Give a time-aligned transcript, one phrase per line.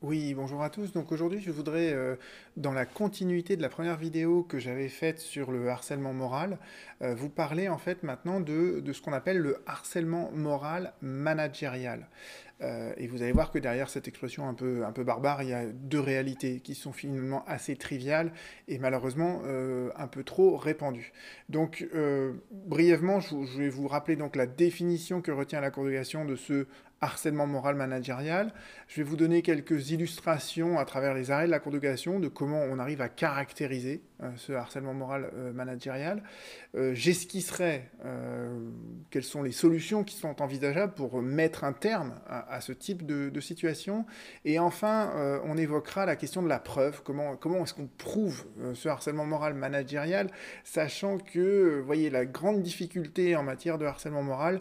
[0.00, 0.92] Oui, bonjour à tous.
[0.92, 2.14] Donc aujourd'hui, je voudrais, euh,
[2.56, 6.58] dans la continuité de la première vidéo que j'avais faite sur le harcèlement moral,
[7.02, 12.06] euh, vous parler en fait maintenant de, ce qu'on appelle le harcèlement moral managérial.
[12.60, 15.66] Euh, et vous allez voir que derrière cette expression un peu, barbare, il y a
[15.66, 18.32] deux réalités qui sont finalement assez triviales
[18.68, 19.42] et malheureusement
[19.96, 21.12] un peu trop répandues.
[21.48, 21.86] Donc
[22.50, 26.66] brièvement, je, je, vais vous rappeler donc la définition que retient la congrégation de ce
[27.00, 28.52] harcèlement moral managérial.
[28.88, 32.18] Je vais vous donner quelques illustrations à travers les arrêts de la Cour de cassation
[32.20, 36.24] de comment on arrive à caractériser euh, ce harcèlement moral euh, managérial.
[36.74, 37.88] Euh, j'esquisserai
[39.10, 43.40] quelles sont les solutions qui sont envisageables pour mettre un terme à, ce type de,
[43.40, 44.04] situation.
[44.44, 47.02] Et enfin, on évoquera la question de la preuve.
[47.04, 50.28] Comment, comment est-ce qu'on prouve ce harcèlement moral managérial,
[50.64, 54.60] sachant que, voyez, la grande difficulté en matière de harcèlement moral,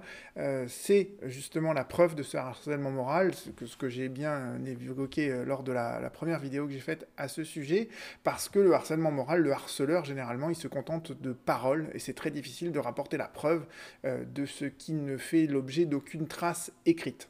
[0.67, 5.31] c'est justement la preuve de ce harcèlement moral, ce que, ce que j'ai bien évoqué
[5.31, 7.89] euh, lors de la, première vidéo que j'ai faite à ce sujet,
[8.23, 12.13] parce que le harcèlement moral, le harceleur, généralement, il se contente de paroles, et c'est
[12.13, 13.65] très difficile de rapporter la preuve
[14.05, 17.29] euh, de ce qui ne fait l'objet d'aucune trace écrite.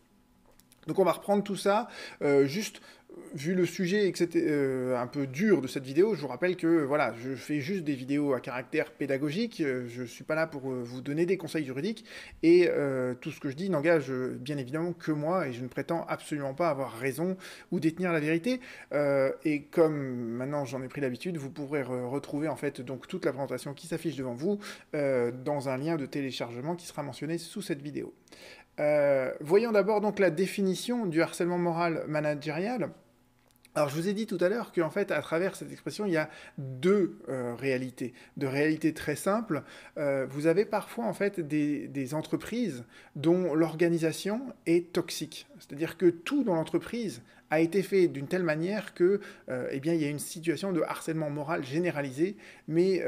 [0.88, 1.88] Donc on va reprendre tout ça,
[2.22, 2.82] euh, juste
[3.34, 6.28] vu le sujet et que c'était euh, un peu dur de cette vidéo, je vous
[6.28, 10.24] rappelle que voilà, je fais juste des vidéos à caractère pédagogique, euh, je ne suis
[10.24, 12.06] pas là pour euh, vous donner des conseils juridiques,
[12.44, 12.70] et
[13.22, 16.54] tout ce que je dis n'engage bien évidemment que moi, et je ne prétends absolument
[16.54, 17.38] pas avoir raison
[17.72, 18.60] ou détenir la vérité,
[19.44, 23.32] et comme maintenant j'en ai pris l'habitude, vous pourrez retrouver en fait donc toute la
[23.32, 24.60] présentation qui s'affiche devant vous
[24.94, 28.14] dans un lien de téléchargement qui sera mentionné sous cette vidéo.
[29.42, 32.92] Voyons d'abord donc la définition du harcèlement moral managérial.
[33.78, 36.14] Alors je vous ai dit tout à l'heure qu'en fait, à travers cette expression, il
[36.14, 38.16] y a deux euh, réalités.
[38.36, 39.62] De réalités très simples.
[40.00, 45.46] Euh, vous avez parfois en fait des, entreprises dont l'organisation est toxique.
[45.60, 49.94] C'est-à-dire que tout dans l'entreprise a été fait d'une telle manière que, euh, eh bien,
[49.94, 52.36] il y a une situation de harcèlement moral généralisé,
[52.68, 53.06] mais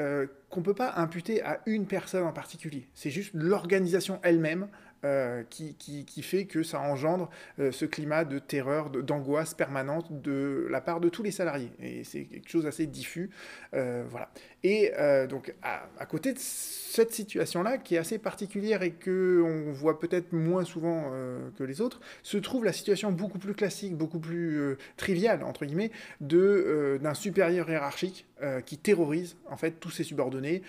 [0.51, 2.87] qu'on ne peut pas imputer à une personne en particulier.
[2.93, 4.67] C'est juste l'organisation elle-même
[5.05, 7.29] euh, qui, fait que ça engendre
[7.59, 11.71] euh, ce climat de terreur, d'angoisse permanente de la part de tous les salariés.
[11.79, 13.29] Et c'est quelque chose d'assez diffus.
[13.73, 14.29] Euh, voilà.
[14.63, 14.91] Et
[15.29, 19.99] donc, à, à, côté de cette situation-là, qui est assez particulière et que on voit
[19.99, 21.13] peut-être moins souvent
[21.57, 25.91] que les autres, se trouve la situation beaucoup plus classique, beaucoup plus triviale, entre guillemets,
[26.19, 28.25] d'un supérieur hiérarchique
[28.65, 30.61] qui terrorise en fait tous ses subordonnés,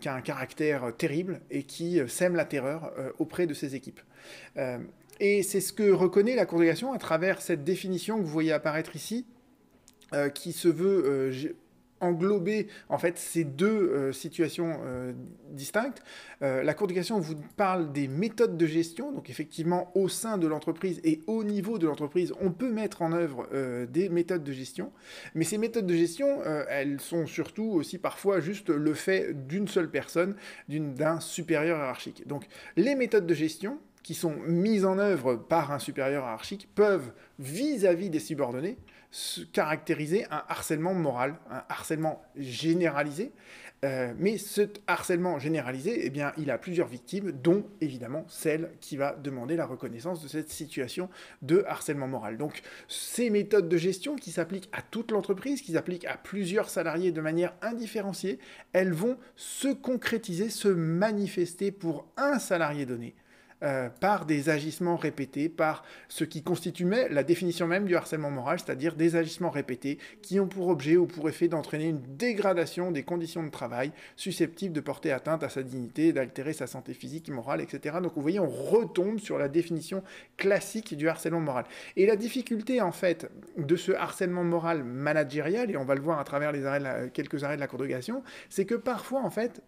[0.00, 4.00] qui a un caractère terrible et qui sème la terreur auprès de ses équipes.
[4.56, 4.78] Euh,
[5.20, 8.96] et c'est ce que reconnaît la congrégation à travers cette définition que vous voyez apparaître
[8.96, 9.24] ici,
[10.12, 11.54] euh, qui se veut euh,
[12.02, 14.80] englober en fait ces deux situations
[15.50, 16.02] distinctes.
[16.40, 16.88] la Cour
[17.20, 21.78] vous parle des méthodes de gestion, donc effectivement au sein de l'entreprise et au niveau
[21.78, 23.48] de l'entreprise, on peut mettre en œuvre
[23.86, 24.92] des méthodes de gestion,
[25.34, 29.90] mais ces méthodes de gestion, elles sont surtout aussi parfois juste le fait d'une seule
[29.90, 30.34] personne,
[30.68, 32.26] d'un supérieur hiérarchique.
[32.26, 32.46] Donc
[32.76, 38.10] les méthodes de gestion, qui sont mises en œuvre par un supérieur hiérarchique peuvent, vis-à-vis
[38.10, 38.76] des subordonnés,
[39.52, 43.32] caractériser un harcèlement moral, un harcèlement généralisé.
[43.84, 48.96] Euh, mais ce harcèlement généralisé, eh bien, il a plusieurs victimes, dont évidemment celle qui
[48.96, 51.10] va demander la reconnaissance de cette situation
[51.42, 52.38] de harcèlement moral.
[52.38, 57.10] Donc, ces méthodes de gestion qui s'appliquent à toute l'entreprise, qui s'appliquent à plusieurs salariés
[57.10, 58.38] de manière indifférenciée,
[58.72, 63.16] elles vont se concrétiser, se manifester pour un salarié donné
[63.62, 68.58] euh, par des agissements répétés, par ce qui constitue la définition même du harcèlement moral,
[68.58, 73.02] c'est-à-dire des agissements répétés qui ont pour objet ou pour effet d'entraîner une dégradation des
[73.02, 77.60] conditions de travail susceptibles de porter atteinte à sa dignité, d'altérer sa santé physique, morale,
[77.60, 77.98] etc.
[78.02, 80.02] Donc vous voyez, on retombe sur la définition
[80.36, 81.64] classique du harcèlement moral.
[81.96, 86.18] Et la difficulté en fait de ce harcèlement moral managérial, et on va le voir
[86.18, 86.62] à travers les
[87.12, 87.82] quelques arrêts de la Cour
[88.48, 89.62] c'est que parfois en fait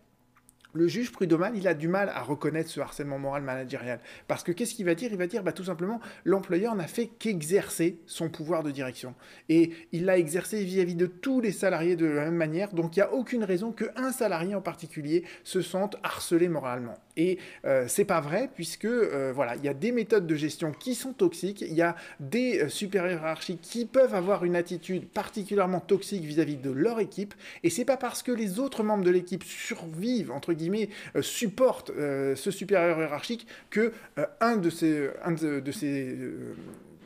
[0.75, 4.01] le juge prud'homal, il a du mal à reconnaître ce harcèlement moral managérial.
[4.29, 5.11] Parce que qu'est-ce qu'il va dire?
[5.13, 9.15] Il va dire bah, tout simplement, l'employeur n'a fait qu'exercer son pouvoir de direction.
[9.49, 12.99] Et il l'a exercé vis-à-vis de tous les salariés de la même manière, donc il
[12.99, 16.99] n'y a aucune raison qu'un salarié en particulier se sente harcelé moralement.
[17.17, 20.73] Et euh, c'est pas vrai, puisque euh, voilà, il y a des méthodes de gestion
[20.73, 25.07] qui sont toxiques, il y a des euh, supérieurs hiérarchiques qui peuvent avoir une attitude
[25.07, 29.11] particulièrement toxique vis-à-vis de leur équipe, et c'est pas parce que les autres membres de
[29.11, 30.89] l'équipe survivent, entre guillemets,
[31.21, 33.93] supportent ce supérieur hiérarchique que
[34.41, 35.11] un de ces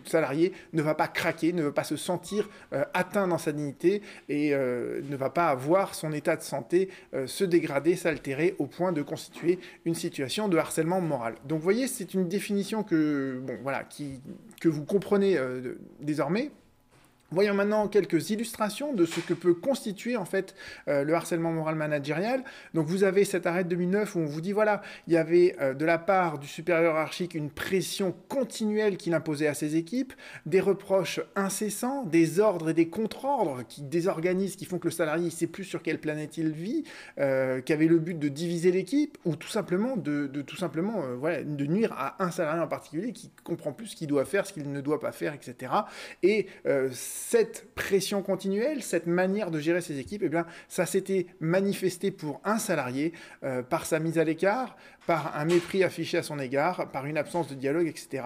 [0.04, 4.02] salarié ne va pas craquer, ne va pas se sentir euh, atteint dans sa dignité
[4.28, 8.66] et euh, ne va pas avoir son état de santé euh, se dégrader, s'altérer au
[8.66, 11.34] point de constituer une situation de harcèlement moral.
[11.44, 13.84] Donc vous voyez, c'est une définition que, bon, voilà,
[14.60, 15.38] que vous comprenez
[16.00, 16.50] désormais.
[17.30, 20.54] Voyons maintenant quelques illustrations de ce que peut constituer en fait
[20.88, 22.42] euh, le harcèlement moral managérial.
[22.72, 25.54] Donc vous avez cet arrêt de 2009 où on vous dit voilà, il y avait
[25.60, 30.14] euh, de la part du supérieur hiérarchique une pression continuelle qu'il imposait à ses équipes,
[30.46, 35.26] des reproches incessants, des ordres et des contre-ordres qui désorganisent, qui font que le salarié
[35.26, 36.84] ne sait plus sur quelle planète il vit,
[37.19, 41.42] euh, qui avait le but de diviser l'équipe ou tout simplement de, tout simplement voilà,
[41.42, 44.54] de nuire à un salarié en particulier qui comprend plus ce qu'il doit faire, ce
[44.54, 45.72] qu'il ne doit pas faire, etc.
[46.22, 46.46] Et
[47.18, 52.40] cette pression continuelle, cette manière de gérer ses équipes, eh bien, ça s'était manifesté pour
[52.44, 53.12] un salarié
[53.42, 54.76] euh, par sa mise à l'écart,
[55.08, 58.25] par un mépris affiché à son égard, par une absence de dialogue, etc.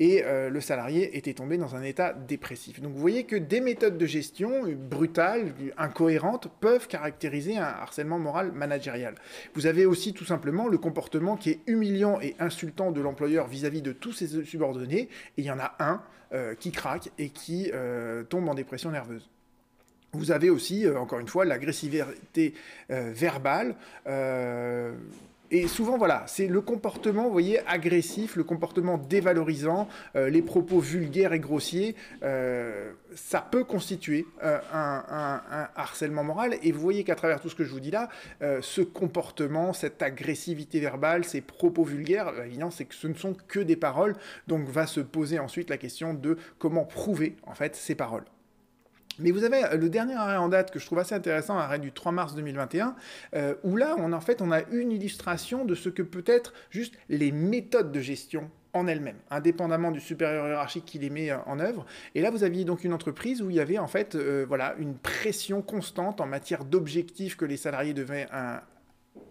[0.00, 2.80] Et euh, le salarié était tombé dans un état dépressif.
[2.80, 8.50] Donc vous voyez que des méthodes de gestion brutales, incohérentes, peuvent caractériser un harcèlement moral
[8.50, 9.14] managérial.
[9.54, 13.80] Vous avez aussi tout simplement le comportement qui est humiliant et insultant de l'employeur vis-à-vis
[13.80, 15.08] de tous ses subordonnés, et
[15.38, 16.02] il y en a un
[16.32, 19.30] euh, qui craque et qui euh, tombe en dépression nerveuse.
[20.12, 22.54] Vous avez aussi, euh, encore une fois, l'agressivité
[22.88, 23.76] verbale.
[25.50, 31.32] Et souvent, voilà, c'est le comportement, vous voyez, agressif, le comportement dévalorisant, les propos vulgaires
[31.32, 35.42] et grossiers, ça peut constituer un,
[35.76, 36.56] harcèlement moral.
[36.62, 38.08] Et vous voyez qu'à travers tout ce que je vous dis là,
[38.40, 43.60] ce comportement, cette agressivité verbale, ces propos vulgaires, évidemment, c'est que ce ne sont que
[43.60, 44.16] des paroles.
[44.48, 48.24] Donc va se poser ensuite la question de comment prouver, en fait, ces paroles.
[49.18, 51.78] Mais vous avez euh, le dernier arrêt en date que je trouve assez intéressant, arrêt
[51.78, 52.94] du 3 mars 2021,
[53.34, 56.52] euh, où là, on, en fait, on a une illustration de ce que peut être
[56.70, 61.38] juste les méthodes de gestion en elles-mêmes, indépendamment du supérieur hiérarchique qui les met euh,
[61.46, 61.86] en œuvre.
[62.16, 64.96] Et là, vous aviez donc une entreprise où il y avait en fait, voilà, une
[64.96, 68.26] pression constante en matière d'objectifs que les salariés devaient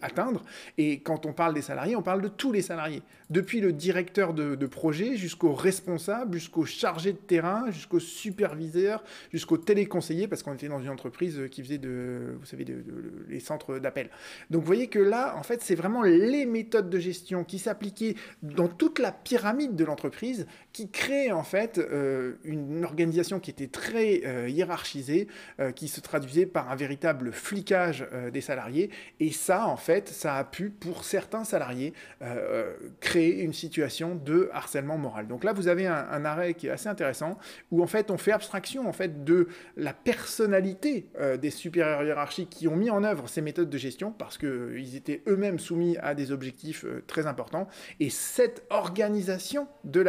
[0.02, 0.44] atteindre.
[0.78, 4.34] Et quand on parle des salariés, on parle de tous les salariés, depuis le directeur
[4.34, 10.70] de, projet jusqu'au responsable, jusqu'au chargé de terrain, jusqu'au superviseur, jusqu'au téléconseiller, parce qu'on était
[10.70, 12.84] dans une entreprise qui faisait de, vous savez, de,
[13.28, 14.10] les centres d'appel.
[14.50, 18.16] Donc vous voyez que là, en fait, c'est vraiment les méthodes de gestion qui s'appliquaient
[18.42, 23.68] dans toute la pyramide de l'entreprise, qui créent en fait euh, une organisation qui était
[23.68, 25.28] très euh, hiérarchisée,
[25.60, 28.90] euh, qui se traduisait par un véritable flicage des salariés.
[29.20, 34.14] Et ça, en fait, ça a pu, pour certains salariés, euh, euh, créer une situation
[34.14, 35.28] de harcèlement moral.
[35.28, 37.40] Donc là, vous avez un, arrêt qui est assez intéressant,
[37.72, 42.52] où en fait, on fait abstraction en fait de la personnalité euh, des supérieurs hiérarchiques
[42.52, 46.14] qui ont mis en œuvre ces méthodes de gestion, parce qu'ils étaient eux-mêmes soumis à
[46.14, 47.68] des objectifs très importants.
[48.00, 50.02] Et cette organisation de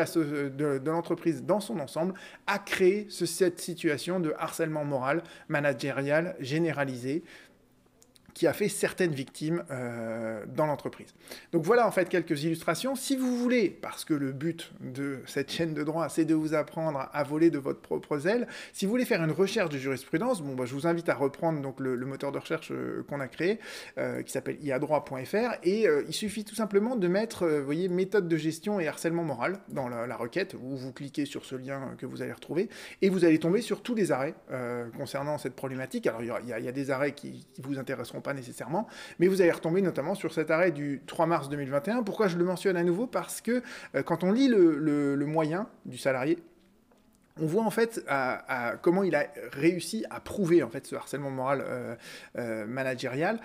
[0.84, 2.12] l'entreprise dans son ensemble
[2.46, 7.24] a créé cette situation de harcèlement moral managérial généralisé
[8.34, 11.14] qui a fait certaines victimes euh, dans l'entreprise.
[11.52, 12.96] Donc voilà en fait quelques illustrations.
[12.96, 16.54] Si vous voulez, parce que le but de cette chaîne de droit, c'est de vous
[16.54, 20.42] apprendre à voler de votre propre aile, si vous voulez faire une recherche de jurisprudence,
[20.42, 23.28] bon, bah, je vous invite à reprendre donc, le, moteur de recherche euh, qu'on a
[23.28, 23.60] créé,
[23.98, 28.80] euh, qui s'appelle iadroit.fr, et il suffit tout simplement de mettre, voyez, méthode de gestion
[28.80, 32.32] et harcèlement moral dans la, requête, où vous cliquez sur ce lien que vous allez
[32.32, 32.68] retrouver,
[33.00, 34.34] et vous allez tomber sur tous les arrêts
[34.96, 36.06] concernant cette problématique.
[36.06, 38.88] Alors il y, a, des arrêts qui vous intéresseront pas nécessairement,
[39.20, 42.02] mais vous allez retomber notamment sur cet arrêt du 3 mars 2021.
[42.02, 43.06] Pourquoi je le mentionne à nouveau?
[43.06, 43.62] Parce que
[43.94, 46.38] euh, quand on lit le moyen du salarié,
[47.40, 48.04] on voit en fait
[48.82, 51.96] comment il a réussi à prouver en fait ce harcèlement moral euh,
[52.38, 53.40] euh, managérial,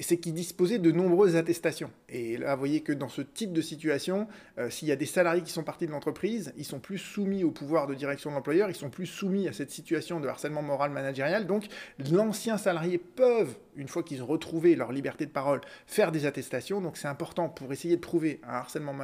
[0.00, 1.90] c'est qu'il disposait de nombreuses attestations.
[2.08, 4.26] Et là, vous voyez que dans ce type de situation,
[4.70, 7.52] s'il y a des salariés qui sont partis de l'entreprise, ils sont plus soumis au
[7.52, 10.90] pouvoir de direction de l'employeur, ils sont plus soumis à cette situation de harcèlement moral
[10.90, 11.46] managérial.
[11.46, 11.66] Donc,
[12.10, 16.80] l'ancien salarié peuvent, une fois qu'ils ont retrouvé leur liberté de parole, faire des attestations.
[16.80, 18.94] Donc, c'est important pour essayer de prouver un harcèlement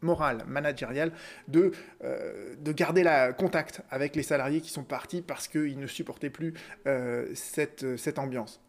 [0.00, 1.12] moral managérial
[1.48, 1.72] de,
[2.02, 6.54] de garder la contact avec les salariés qui sont partis parce qu'ils ne supportaient plus
[6.86, 8.60] euh, cette, cette ambiance.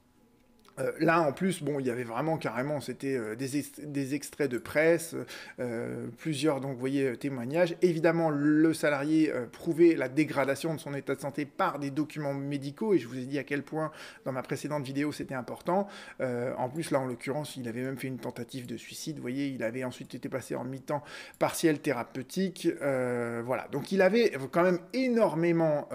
[0.82, 4.58] Euh, là, en plus, bon, il y avait vraiment carrément, c'était euh, des, extraits de
[4.58, 5.16] presse,
[5.60, 6.78] euh, plusieurs, donc,
[7.20, 7.76] témoignages.
[7.82, 12.94] Évidemment, le salarié prouvait la dégradation de son état de santé par des documents médicaux,
[12.94, 13.92] et je vous ai dit à quel point,
[14.26, 15.88] dans ma précédente vidéo, c'était important.
[16.20, 19.64] en plus, là, en l'occurrence, il avait même fait une tentative de suicide, voyez, il
[19.64, 21.04] avait ensuite été passé en mi-temps
[21.40, 23.68] partiel thérapeutique, voilà.
[23.72, 25.88] Donc, il avait quand même énormément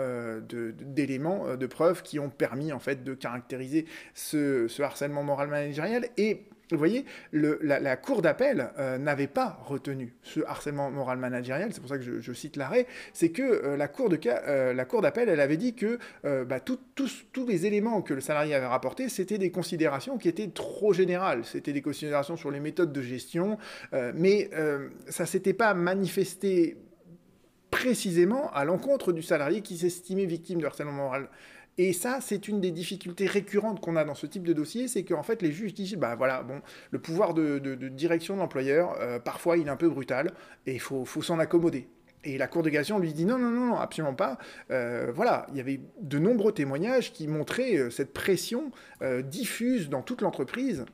[0.49, 5.49] d'éléments, de, de preuves qui ont permis, en fait, de caractériser ce ce, harcèlement moral
[5.49, 6.09] managérial.
[6.16, 6.42] Et
[6.73, 11.88] vous voyez, la, Cour d'appel euh, n'avait pas retenu ce harcèlement moral managérial, c'est pour
[11.88, 15.75] ça que je, cite l'arrêt, c'est que euh, la Cour euh, d'appel, elle avait dit
[15.75, 20.49] que bah, tous les éléments que le salarié avait rapportés, c'était des considérations qui étaient
[20.49, 23.59] trop générales, c'était des considérations sur les méthodes de gestion,
[24.14, 24.50] mais
[25.09, 26.76] ça s'était pas manifesté
[27.71, 31.28] précisément à l'encontre du salarié qui s'estimait victime de harcèlement moral.
[31.78, 35.04] Et ça, c'est une des difficultés récurrentes qu'on a dans ce type de dossier, c'est
[35.04, 39.18] qu'en fait, les juges disent, bah voilà, bon, le pouvoir de, direction de l'employeur, euh,
[39.18, 40.33] parfois, il est un peu brutal,
[40.66, 41.88] et il faut, s'en accommoder.
[42.25, 44.38] Et la Cour de cassation lui dit non, non, non, absolument pas.
[44.71, 48.73] Euh, voilà, il y avait de nombreux témoignages qui montraient euh, cette pression
[49.25, 50.87] diffuse dans toute l'entreprise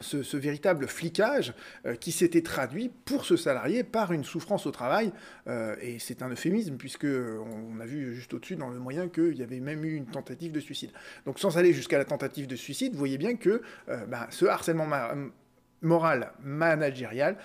[0.00, 1.54] ce, véritable flicage
[1.86, 5.12] euh, qui s'était traduit pour ce salarié par une souffrance au travail.
[5.46, 9.36] Euh, et c'est un euphémisme, puisque on, a vu juste au-dessus dans le moyen qu'il
[9.36, 10.90] y avait même eu une tentative de suicide.
[11.24, 14.46] Donc sans aller jusqu'à la tentative de suicide, vous voyez bien que euh, bah, ce
[14.46, 14.86] harcèlement
[15.82, 17.36] moral managérial,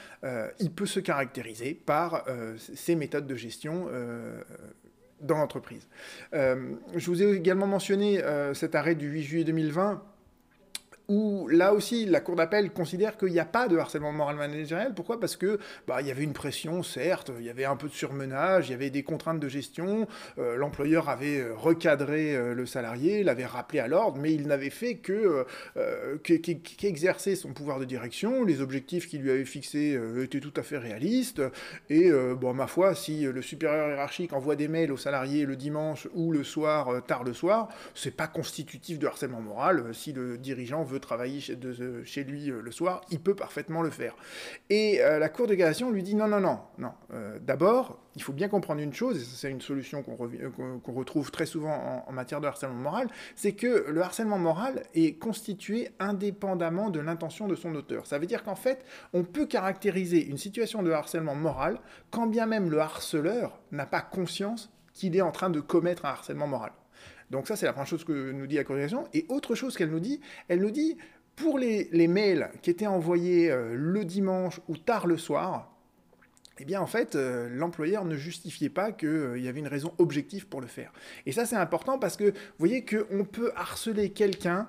[0.60, 2.25] il peut se caractériser par
[2.58, 3.88] ces méthodes de gestion
[5.20, 5.88] dans l'entreprise.
[6.31, 8.22] je vous ai également mentionné
[8.53, 10.01] cet arrêt du 8 juillet 2020
[11.12, 14.94] où là aussi la cour d'appel considère qu'il n'y a pas de harcèlement moral managérial.
[14.94, 15.20] Pourquoi?
[15.20, 17.94] Parce que bah, il y avait une pression, certes, il y avait un peu de
[17.94, 20.08] surmenage, il y avait des contraintes de gestion.
[20.38, 24.70] Euh, l'employeur avait euh, recadré euh, le salarié, l'avait rappelé à l'ordre, mais il n'avait
[24.70, 25.46] fait que
[26.24, 28.46] qu'exercer son pouvoir de direction.
[28.46, 31.41] Les objectifs qu'il lui avait fixés étaient tout à fait réalistes.
[31.89, 36.08] Et bon, ma foi, si le supérieur hiérarchique envoie des mails au salarié le dimanche
[36.13, 39.94] ou le soir, tard le soir, c'est pas constitutif de harcèlement moral.
[39.94, 41.58] Si le dirigeant veut travailler chez,
[42.05, 44.15] chez lui euh, le soir, il peut parfaitement le faire.
[44.70, 46.93] Et euh, la Cour de cassation lui dit non, non, non, non.
[47.13, 51.46] Euh, d'abord, il faut bien comprendre une chose, et c'est une solution qu'on retrouve très
[51.46, 57.00] souvent en, matière de harcèlement moral, c'est que le harcèlement moral est constitué indépendamment de
[57.00, 58.05] l'intention de son auteur.
[58.05, 61.79] Ça veut dire qu'en fait, on peut caractériser une situation de harcèlement moral
[62.10, 66.10] quand bien même le harceleur n'a pas conscience qu'il est en train de commettre un
[66.10, 66.72] harcèlement moral.
[67.31, 69.07] Donc ça, c'est la première chose que nous dit la corrélation.
[69.13, 70.19] Et autre chose qu'elle nous dit,
[70.50, 70.97] elle nous dit,
[71.38, 75.73] pour les, mails qui étaient envoyés euh, le dimanche ou tard le soir,
[76.59, 80.47] eh bien en fait, euh, l'employeur ne justifiait pas qu'il y avait une raison objective
[80.47, 80.91] pour le faire.
[81.25, 84.67] Et ça, c'est important parce que vous voyez qu'on peut harceler quelqu'un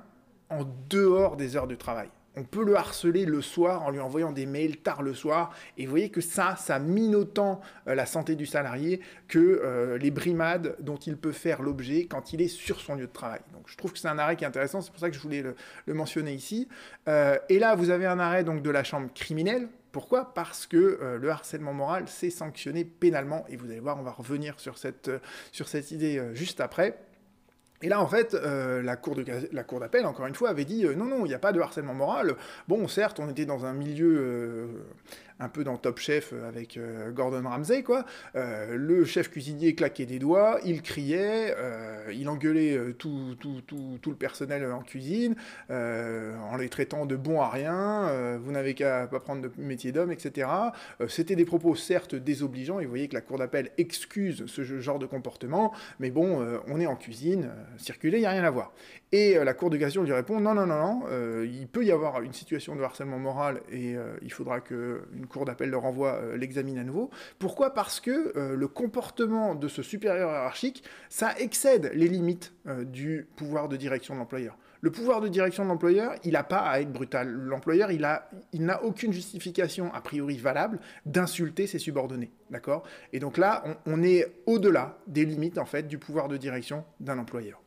[0.49, 4.33] en dehors des heures de travail on peut le harceler le soir en lui envoyant
[4.33, 5.55] des mails tard le soir.
[5.77, 9.99] Et vous voyez que ça, ça mine autant euh, la santé du salarié que euh,
[9.99, 13.41] les brimades dont il peut faire l'objet quand il est sur son lieu de travail.
[13.53, 15.21] Donc je trouve que c'est un arrêt qui est intéressant, c'est pour ça que je
[15.21, 16.69] voulais le, mentionner ici.
[17.09, 19.69] Euh, et là, vous avez un arrêt de la chambre criminelle.
[19.93, 20.33] Pourquoi?
[20.33, 23.45] Parce que le harcèlement moral, c'est sanctionné pénalement.
[23.51, 26.99] Et vous allez voir, on va revenir sur cette idée juste après.
[27.83, 31.05] Et là, en fait, euh, la cour d'appel, encore une fois, avait dit euh, non,
[31.05, 32.37] non, il n'y a pas de harcèlement moral.
[32.69, 34.67] Bon, certes, on était dans un milieu euh,
[35.43, 38.05] un peu dans Top Chef euh, avec euh, Gordon Ramsay, quoi.
[38.37, 41.55] Euh, le chef cuisinier claquait des doigts, il criait,
[42.13, 45.35] il engueulait tout, tout, tout, tout, le personnel en cuisine,
[45.71, 50.13] en les traitant de bons à rien, vous n'avez qu'à pas prendre de métier d'homme,
[50.13, 50.49] etc.
[51.09, 54.99] C'était des propos certes désobligeants, et vous voyez que la cour d'appel excuse ce genre
[54.99, 58.73] de comportement, mais bon, on est en cuisine, circuler, il n'y a rien à voir.
[59.13, 61.03] Et la cour de cassation lui répond non, non, non, non,
[61.45, 65.71] il peut y avoir une situation de harcèlement moral, et il faudra qu'une cour d'appel
[65.71, 67.11] le renvoi euh, l'examine à nouveau.
[67.39, 67.75] Pourquoi?
[67.75, 73.27] Parce que euh, le comportement de ce supérieur hiérarchique, ça excède les limites euh, du
[73.37, 74.57] pouvoir de direction de l'employeur.
[74.81, 77.29] Le pouvoir de direction de l'employeur, il n'a pas à être brutal.
[77.29, 78.01] L'employeur, il
[78.65, 82.33] n'a aucune justification a priori valable d'insulter ses subordonnés.
[82.51, 82.83] D'accord?
[83.13, 86.85] Et donc là, on, on est au-delà des limites, en fait, du pouvoir de direction
[86.99, 87.63] d'un employeur.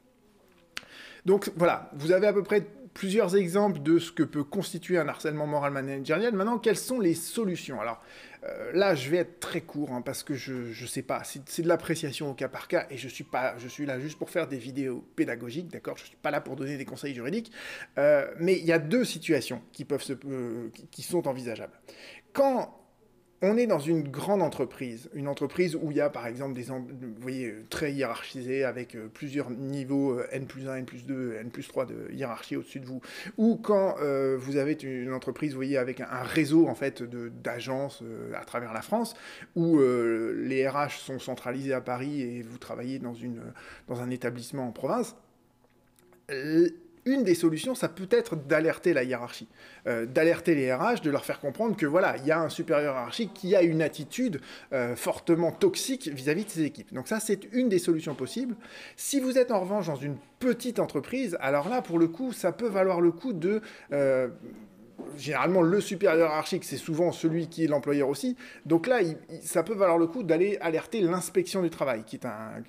[1.26, 5.08] Donc voilà, vous avez à peu près plusieurs exemples de ce que peut constituer un
[5.08, 6.34] harcèlement moral managérial.
[6.34, 7.80] Maintenant, quelles sont les solutions?
[7.80, 8.02] Alors
[8.46, 11.22] euh, là, je vais être très court hein, parce que je ne sais pas.
[11.24, 14.18] C'est de l'appréciation au cas par cas et je suis pas, je suis là juste
[14.18, 15.98] pour faire des vidéos pédagogiques, d'accord?
[15.98, 17.52] Je suis pas là pour donner des conseils juridiques.
[17.98, 21.78] Euh, mais il y a deux situations qui peuvent se, euh, qui sont envisageables.
[22.32, 22.85] Quand
[23.42, 26.64] on est dans une grande entreprise, une entreprise où il y a par exemple des,
[26.64, 26.86] vous
[27.20, 31.50] voyez, très hiérarchisé avec euh, plusieurs niveaux euh, N plus 1, N plus 2, N
[31.50, 33.02] plus 3 de hiérarchie au-dessus de vous,
[33.38, 38.04] ou quand euh, vous avez une entreprise, vous voyez, avec un, réseau en fait d'agences
[38.34, 39.16] à travers la France,
[39.56, 43.42] où les RH sont centralisés à Paris et vous travaillez dans, une,
[43.88, 45.16] dans un établissement en province,
[47.06, 49.48] une des solutions, ça peut être d'alerter la hiérarchie,
[49.88, 52.96] euh, d'alerter les RH, de leur faire comprendre que voilà, il y a un supérieur
[52.96, 54.42] hiérarchique qui a une attitude
[54.74, 56.94] euh, fortement toxique vis-à-vis de ses équipes.
[56.94, 58.56] Donc ça, c'est une des solutions possibles.
[58.96, 62.52] Si vous êtes en revanche dans une petite entreprise, alors là, pour le coup, ça
[62.52, 63.62] peut valoir le coup de
[63.94, 64.28] euh,
[65.18, 68.36] généralement, le supérieur hiérarchique, c'est souvent celui qui est l'employeur aussi.
[68.66, 69.00] Donc là,
[69.42, 72.62] ça peut valoir le coup d'aller alerter l'inspection du travail, qui est un,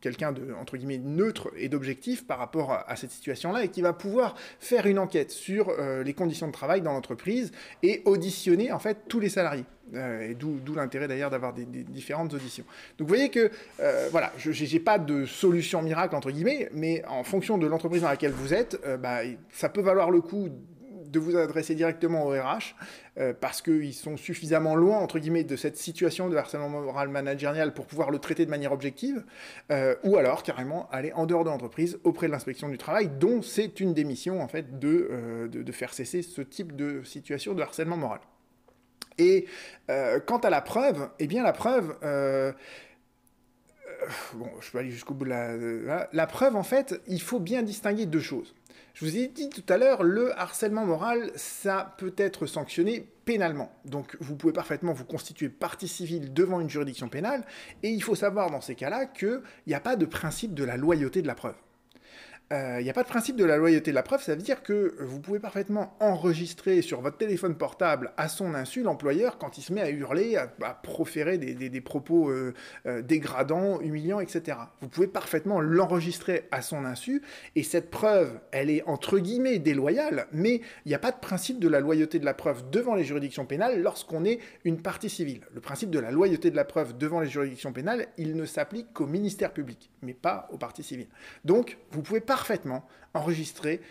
[0.00, 3.92] quelqu'un de, entre guillemets, neutre et d'objectif par rapport à, cette situation-là, et qui va
[3.92, 7.52] pouvoir faire une enquête sur euh, les conditions de travail dans l'entreprise
[7.82, 9.64] et auditionner, en fait, tous les salariés.
[9.94, 12.62] Euh, d'où l'intérêt d'ailleurs d'avoir des, différentes auditions.
[12.96, 17.04] Donc vous voyez que, euh, voilà, je n'ai pas de solution miracle, entre guillemets, mais
[17.06, 20.48] en fonction de l'entreprise dans laquelle vous êtes, bah, ça peut valoir le coup
[21.10, 22.74] de vous adresser directement au RH
[23.18, 27.74] euh, parce qu'ils sont suffisamment loin, entre guillemets, de cette situation de harcèlement moral managérial
[27.74, 29.24] pour pouvoir le traiter de manière objective,
[29.70, 33.42] euh, ou alors carrément aller en dehors de l'entreprise auprès de l'inspection du travail, dont
[33.42, 37.54] c'est une des missions, en fait, de, euh, de, faire cesser ce type de situation
[37.54, 38.20] de harcèlement moral.
[39.18, 39.46] Et
[40.26, 41.94] quant à la preuve, eh bien la preuve
[44.34, 47.62] bon, je peux aller jusqu'au bout de la, la, preuve, en fait, il faut bien
[47.62, 48.54] distinguer deux choses.
[48.94, 53.72] Je vous ai dit tout à l'heure, le harcèlement moral, ça peut être sanctionné pénalement.
[53.84, 57.44] Donc vous pouvez parfaitement vous constituer partie civile devant une juridiction pénale,
[57.82, 60.76] et il faut savoir dans ces cas-là qu'il n'y a pas de principe de la
[60.76, 61.56] loyauté de la preuve.
[62.52, 64.42] Il euh, n'y a pas de principe de la loyauté de la preuve, ça veut
[64.42, 69.56] dire que vous pouvez parfaitement enregistrer sur votre téléphone portable à son insu l'employeur quand
[69.56, 72.52] il se met à hurler, à, proférer des, propos euh,
[72.86, 74.58] euh, dégradants, humiliants, etc.
[74.80, 77.22] Vous pouvez parfaitement l'enregistrer à son insu,
[77.54, 81.60] et cette preuve, elle est entre guillemets déloyale, mais il n'y a pas de principe
[81.60, 85.42] de la loyauté de la preuve devant les juridictions pénales lorsqu'on est une partie civile.
[85.54, 88.92] Le principe de la loyauté de la preuve devant les juridictions pénales, il ne s'applique
[88.92, 91.10] qu'au ministère public, mais pas aux parties civiles.
[91.44, 93.82] Donc, vous pouvez pas parfaitement enregistrer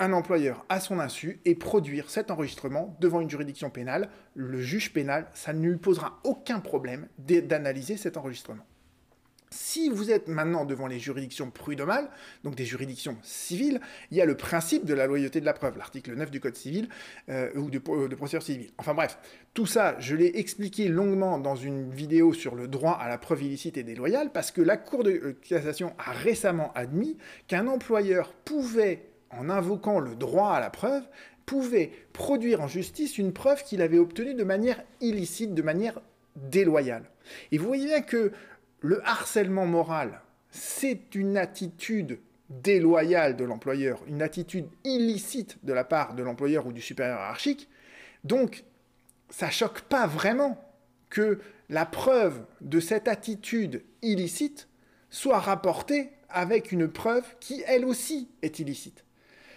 [0.00, 4.10] un employeur à son insu et produire cet enregistrement devant une juridiction pénale.
[4.34, 8.64] Le juge pénal, ça ne lui posera aucun problème d'analyser cet enregistrement.
[9.50, 12.08] Si vous êtes maintenant devant les juridictions prud'homales,
[12.44, 15.78] donc des juridictions civiles, il y a le principe de la loyauté de la preuve,
[15.78, 16.88] l'article 9 du Code civil
[17.28, 18.70] euh, ou de, de procédure civile.
[18.78, 19.18] Enfin bref,
[19.54, 23.42] tout ça, je l'ai expliqué longuement dans une vidéo sur le droit à la preuve
[23.42, 28.32] illicite et déloyale, parce que la Cour de euh, cassation a récemment admis qu'un employeur
[28.32, 31.02] pouvait, en invoquant le droit à la preuve,
[31.46, 36.00] pouvait produire en justice une preuve qu'il avait obtenue de manière illicite, de manière
[36.36, 37.04] déloyale.
[37.50, 38.32] Et vous voyez bien que
[38.80, 40.20] le harcèlement moral,
[40.50, 46.72] c'est une attitude déloyale de l'employeur, une attitude illicite de la part de l'employeur ou
[46.72, 47.68] du supérieur hiérarchique.
[48.24, 48.64] Donc,
[49.28, 50.62] ça choque pas vraiment
[51.10, 54.68] que la preuve de cette attitude illicite
[55.10, 59.04] soit rapportée avec une preuve qui, elle aussi, est illicite.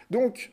[0.10, 0.52] Donc,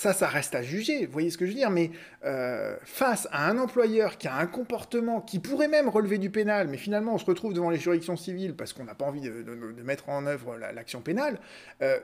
[0.00, 1.90] ça, ça reste à juger, vous voyez ce que je veux dire, mais
[2.24, 6.68] euh, face à un employeur qui a un comportement qui pourrait même relever du pénal,
[6.68, 9.82] mais finalement on se retrouve devant les juridictions civiles parce qu'on n'a pas envie de,
[9.84, 11.38] mettre en œuvre l'action pénale,
[11.82, 12.00] euh,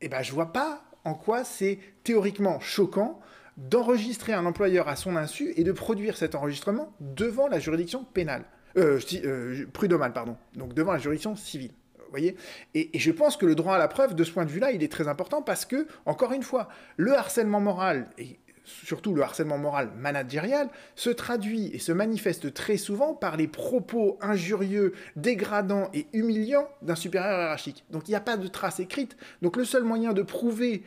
[0.00, 3.20] eh ben je vois pas en quoi c'est théoriquement choquant
[3.58, 8.46] d'enregistrer un employeur à son insu et de produire cet enregistrement devant la juridiction pénale,
[8.78, 11.72] euh, euh prud'homale, pardon, donc devant la juridiction civile
[12.10, 12.36] voyez
[12.74, 14.82] et, je pense que le droit à la preuve, de ce point de vue-là, il
[14.82, 19.58] est très important parce que, encore une fois, le harcèlement moral, et surtout le harcèlement
[19.58, 26.06] moral managérial, se traduit et se manifeste très souvent par les propos injurieux, dégradants et
[26.12, 27.84] humiliants d'un supérieur hiérarchique.
[27.90, 29.16] Donc il n'y a pas de trace écrite.
[29.42, 30.82] Donc le seul moyen de prouver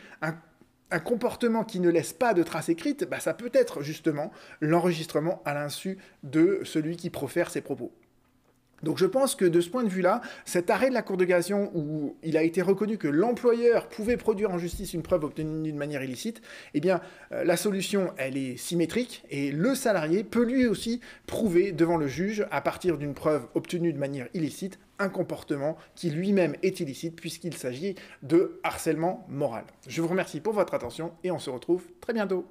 [0.91, 5.41] un comportement qui ne laisse pas de trace écrite, bah, ça peut être justement l'enregistrement
[5.45, 7.93] à l'insu de celui qui profère ses propos.
[8.83, 11.25] Donc je pense que de ce point de vue-là, cet arrêt de la Cour de
[11.25, 15.63] cassation où il a été reconnu que l'employeur pouvait produire en justice une preuve obtenue
[15.63, 16.41] d'une manière illicite,
[16.73, 21.71] eh bien euh, la solution, elle est symétrique et le salarié peut lui aussi prouver
[21.71, 26.55] devant le juge, à partir d'une preuve obtenue de manière illicite, un comportement qui lui-même
[26.61, 29.63] est illicite puisqu'il s'agit de harcèlement moral.
[29.87, 32.45] Je vous remercie pour votre attention et on se retrouve très bientôt.